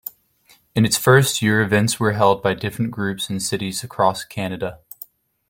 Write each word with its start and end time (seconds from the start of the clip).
In 0.73 0.83
its 0.83 0.97
first 0.97 1.43
year 1.43 1.61
events 1.61 1.99
were 1.99 2.13
held 2.13 2.41
by 2.41 2.55
different 2.55 2.89
groups 2.89 3.29
in 3.29 3.39
cities 3.39 3.83
across 3.83 4.23
Canada. 4.23 4.79